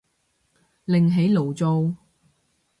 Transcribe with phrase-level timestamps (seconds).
[0.85, 1.95] 另起爐灶